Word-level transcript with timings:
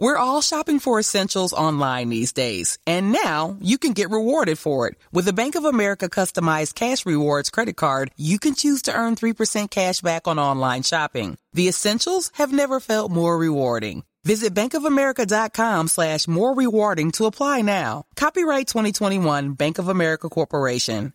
We're 0.00 0.16
all 0.16 0.40
shopping 0.40 0.78
for 0.78 0.98
essentials 0.98 1.52
online 1.52 2.08
these 2.08 2.32
days, 2.32 2.78
and 2.86 3.12
now 3.12 3.58
you 3.60 3.76
can 3.76 3.92
get 3.92 4.08
rewarded 4.08 4.58
for 4.58 4.88
it. 4.88 4.94
With 5.12 5.28
a 5.28 5.34
Bank 5.34 5.56
of 5.56 5.66
America 5.66 6.08
customized 6.08 6.74
cash 6.74 7.04
rewards 7.04 7.50
credit 7.50 7.76
card, 7.76 8.10
you 8.16 8.38
can 8.38 8.54
choose 8.54 8.80
to 8.82 8.94
earn 8.94 9.14
3% 9.14 9.70
cash 9.70 10.00
back 10.00 10.26
on 10.26 10.38
online 10.38 10.84
shopping. 10.84 11.36
The 11.52 11.68
essentials 11.68 12.30
have 12.36 12.50
never 12.50 12.80
felt 12.80 13.12
more 13.12 13.36
rewarding. 13.36 14.04
Visit 14.24 14.54
bankofamerica.com 14.54 15.88
slash 15.88 16.26
more 16.26 16.54
rewarding 16.54 17.10
to 17.12 17.26
apply 17.26 17.60
now. 17.60 18.04
Copyright 18.16 18.68
2021 18.68 19.52
Bank 19.52 19.78
of 19.78 19.88
America 19.88 20.30
Corporation. 20.30 21.12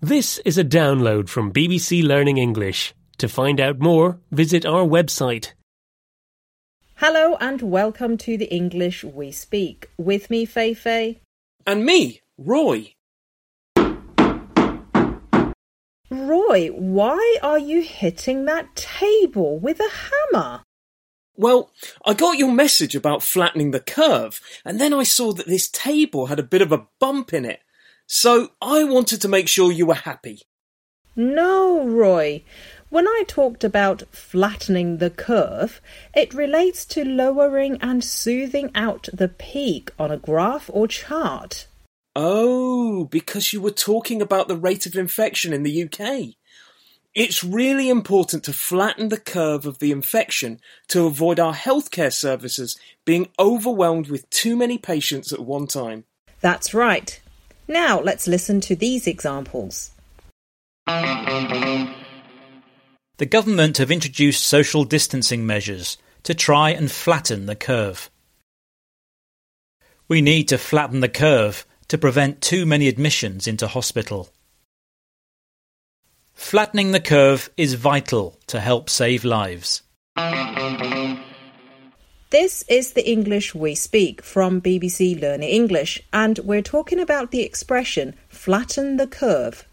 This 0.00 0.38
is 0.44 0.56
a 0.56 0.62
download 0.62 1.28
from 1.28 1.52
BBC 1.52 2.04
Learning 2.04 2.38
English. 2.38 2.94
To 3.18 3.28
find 3.28 3.60
out 3.60 3.80
more, 3.80 4.20
visit 4.30 4.64
our 4.64 4.86
website 4.86 5.50
Hello 7.02 7.34
and 7.40 7.62
welcome 7.62 8.18
to 8.18 8.36
the 8.36 8.44
English 8.54 9.04
We 9.04 9.32
Speak. 9.32 9.88
With 9.96 10.28
me, 10.28 10.44
Fei 10.44 10.74
Fei. 10.74 11.22
And 11.66 11.86
me, 11.86 12.20
Roy. 12.36 12.92
Roy, 16.10 16.68
why 16.68 17.38
are 17.42 17.58
you 17.58 17.80
hitting 17.80 18.44
that 18.44 18.76
table 18.76 19.58
with 19.58 19.80
a 19.80 19.88
hammer? 19.88 20.60
Well, 21.36 21.70
I 22.04 22.12
got 22.12 22.36
your 22.36 22.52
message 22.52 22.94
about 22.94 23.22
flattening 23.22 23.70
the 23.70 23.80
curve, 23.80 24.38
and 24.62 24.78
then 24.78 24.92
I 24.92 25.04
saw 25.04 25.32
that 25.32 25.46
this 25.46 25.70
table 25.70 26.26
had 26.26 26.38
a 26.38 26.42
bit 26.42 26.60
of 26.60 26.70
a 26.70 26.86
bump 26.98 27.32
in 27.32 27.46
it. 27.46 27.60
So 28.06 28.50
I 28.60 28.84
wanted 28.84 29.22
to 29.22 29.28
make 29.28 29.48
sure 29.48 29.72
you 29.72 29.86
were 29.86 29.94
happy. 29.94 30.42
No, 31.16 31.88
Roy. 31.88 32.44
When 32.90 33.06
I 33.06 33.22
talked 33.28 33.62
about 33.62 34.02
flattening 34.10 34.98
the 34.98 35.10
curve, 35.10 35.80
it 36.12 36.34
relates 36.34 36.84
to 36.86 37.04
lowering 37.04 37.78
and 37.80 38.02
smoothing 38.02 38.72
out 38.74 39.08
the 39.12 39.28
peak 39.28 39.92
on 39.96 40.10
a 40.10 40.16
graph 40.16 40.68
or 40.72 40.88
chart. 40.88 41.68
Oh, 42.16 43.04
because 43.04 43.52
you 43.52 43.60
were 43.60 43.70
talking 43.70 44.20
about 44.20 44.48
the 44.48 44.56
rate 44.56 44.86
of 44.86 44.96
infection 44.96 45.52
in 45.52 45.62
the 45.62 45.84
UK. 45.84 46.34
It's 47.14 47.44
really 47.44 47.88
important 47.88 48.42
to 48.44 48.52
flatten 48.52 49.08
the 49.08 49.20
curve 49.20 49.66
of 49.66 49.78
the 49.78 49.92
infection 49.92 50.60
to 50.88 51.06
avoid 51.06 51.38
our 51.38 51.54
healthcare 51.54 52.12
services 52.12 52.76
being 53.04 53.28
overwhelmed 53.38 54.08
with 54.08 54.28
too 54.30 54.56
many 54.56 54.78
patients 54.78 55.32
at 55.32 55.38
one 55.38 55.68
time. 55.68 56.04
That's 56.40 56.74
right. 56.74 57.20
Now 57.68 58.00
let's 58.00 58.26
listen 58.26 58.60
to 58.62 58.74
these 58.74 59.06
examples. 59.06 59.92
The 63.20 63.26
government 63.26 63.76
have 63.76 63.90
introduced 63.90 64.46
social 64.46 64.84
distancing 64.84 65.46
measures 65.46 65.98
to 66.22 66.32
try 66.32 66.70
and 66.70 66.90
flatten 66.90 67.44
the 67.44 67.54
curve. 67.54 68.08
We 70.08 70.22
need 70.22 70.48
to 70.48 70.56
flatten 70.56 71.00
the 71.00 71.08
curve 71.10 71.66
to 71.88 71.98
prevent 71.98 72.40
too 72.40 72.64
many 72.64 72.88
admissions 72.88 73.46
into 73.46 73.66
hospital. 73.66 74.30
Flattening 76.32 76.92
the 76.92 77.00
curve 77.00 77.50
is 77.58 77.74
vital 77.74 78.38
to 78.46 78.58
help 78.58 78.88
save 78.88 79.22
lives. 79.22 79.82
This 82.30 82.64
is 82.70 82.94
the 82.94 83.06
English 83.06 83.54
we 83.54 83.74
speak 83.74 84.22
from 84.22 84.62
BBC 84.62 85.20
Learning 85.20 85.50
English, 85.50 86.00
and 86.10 86.38
we're 86.38 86.62
talking 86.62 86.98
about 86.98 87.32
the 87.32 87.42
expression 87.42 88.14
flatten 88.30 88.96
the 88.96 89.06
curve 89.06 89.66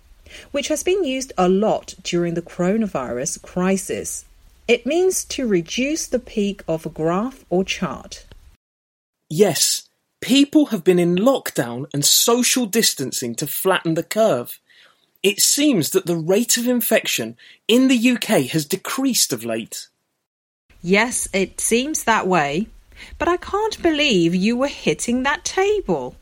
which 0.51 0.67
has 0.67 0.83
been 0.83 1.03
used 1.03 1.33
a 1.37 1.49
lot 1.49 1.95
during 2.03 2.33
the 2.33 2.41
coronavirus 2.41 3.41
crisis. 3.41 4.25
It 4.67 4.85
means 4.85 5.23
to 5.25 5.47
reduce 5.47 6.07
the 6.07 6.19
peak 6.19 6.63
of 6.67 6.85
a 6.85 6.89
graph 6.89 7.45
or 7.49 7.63
chart. 7.63 8.25
Yes, 9.29 9.89
people 10.21 10.67
have 10.67 10.83
been 10.83 10.99
in 10.99 11.15
lockdown 11.15 11.85
and 11.93 12.03
social 12.03 12.65
distancing 12.65 13.35
to 13.35 13.47
flatten 13.47 13.93
the 13.93 14.03
curve. 14.03 14.59
It 15.23 15.39
seems 15.39 15.91
that 15.91 16.05
the 16.05 16.17
rate 16.17 16.57
of 16.57 16.67
infection 16.67 17.37
in 17.67 17.87
the 17.87 18.11
UK 18.11 18.47
has 18.51 18.65
decreased 18.65 19.33
of 19.33 19.43
late. 19.43 19.87
Yes, 20.81 21.27
it 21.33 21.59
seems 21.59 22.03
that 22.03 22.27
way. 22.27 22.67
But 23.17 23.27
I 23.27 23.37
can't 23.37 23.81
believe 23.81 24.33
you 24.33 24.57
were 24.57 24.67
hitting 24.67 25.23
that 25.23 25.45
table. 25.45 26.15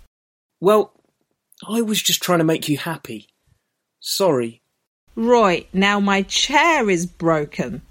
Well, 0.59 0.93
I 1.67 1.81
was 1.81 2.01
just 2.01 2.22
trying 2.22 2.39
to 2.39 2.45
make 2.45 2.67
you 2.67 2.77
happy. 2.77 3.27
Sorry. 4.00 4.61
Roy, 5.16 5.66
now 5.72 6.00
my 6.00 6.23
chair 6.23 6.89
is 6.89 7.06
broken. 7.06 7.81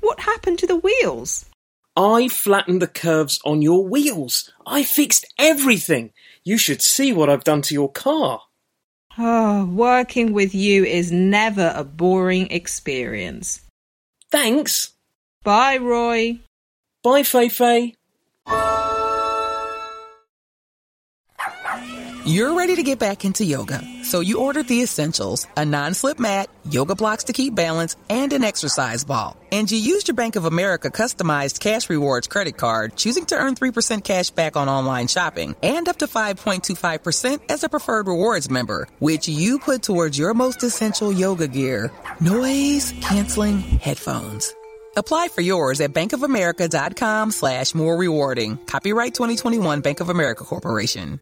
What 0.00 0.20
happened 0.20 0.58
to 0.60 0.66
the 0.66 0.76
wheels? 0.76 1.44
I 1.96 2.28
flattened 2.28 2.80
the 2.80 2.86
curves 2.86 3.40
on 3.44 3.60
your 3.60 3.84
wheels. 3.84 4.50
I 4.66 4.82
fixed 4.84 5.26
everything. 5.38 6.12
You 6.44 6.56
should 6.56 6.80
see 6.80 7.12
what 7.12 7.28
I've 7.28 7.44
done 7.44 7.62
to 7.62 7.74
your 7.74 7.90
car. 7.90 8.42
Oh, 9.18 9.66
working 9.66 10.32
with 10.32 10.54
you 10.54 10.84
is 10.84 11.10
never 11.10 11.72
a 11.74 11.82
boring 11.82 12.50
experience. 12.52 13.62
Thanks. 14.30 14.92
Bye, 15.42 15.78
Roy. 15.78 16.38
Bye, 17.02 17.24
Fei 17.24 17.48
Fei. 17.48 17.94
You're 22.28 22.52
ready 22.52 22.76
to 22.76 22.82
get 22.82 22.98
back 22.98 23.24
into 23.24 23.42
yoga, 23.42 23.80
so 24.04 24.20
you 24.20 24.40
ordered 24.40 24.68
the 24.68 24.82
essentials 24.82 25.46
a 25.56 25.64
non 25.64 25.94
slip 25.94 26.18
mat, 26.18 26.50
yoga 26.70 26.94
blocks 26.94 27.24
to 27.24 27.32
keep 27.32 27.54
balance, 27.54 27.96
and 28.10 28.30
an 28.34 28.44
exercise 28.44 29.02
ball. 29.02 29.34
And 29.50 29.70
you 29.70 29.78
used 29.78 30.08
your 30.08 30.14
Bank 30.14 30.36
of 30.36 30.44
America 30.44 30.90
customized 30.90 31.58
cash 31.58 31.88
rewards 31.88 32.28
credit 32.28 32.58
card, 32.58 32.96
choosing 32.96 33.24
to 33.26 33.34
earn 33.34 33.54
3% 33.54 34.04
cash 34.04 34.28
back 34.28 34.56
on 34.56 34.68
online 34.68 35.06
shopping 35.06 35.56
and 35.62 35.88
up 35.88 36.00
to 36.00 36.06
5.25% 36.06 37.50
as 37.50 37.64
a 37.64 37.70
preferred 37.70 38.08
rewards 38.08 38.50
member, 38.50 38.88
which 38.98 39.26
you 39.26 39.58
put 39.58 39.82
towards 39.82 40.18
your 40.18 40.34
most 40.34 40.62
essential 40.62 41.10
yoga 41.10 41.48
gear 41.48 41.90
noise 42.20 42.92
canceling 43.00 43.60
headphones. 43.60 44.54
Apply 44.98 45.28
for 45.28 45.40
yours 45.40 45.80
at 45.80 45.94
bankofamerica.com 45.94 47.30
slash 47.30 47.74
more 47.74 47.96
rewarding. 47.96 48.58
Copyright 48.66 49.14
2021 49.14 49.80
Bank 49.80 50.00
of 50.00 50.10
America 50.10 50.44
Corporation. 50.44 51.20